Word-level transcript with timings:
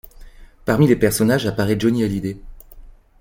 Parmi 0.65 0.87
les 0.87 0.95
personnages 0.95 1.45
apparaît 1.45 1.79
Johnny 1.79 2.03
Hallyday. 2.03 2.35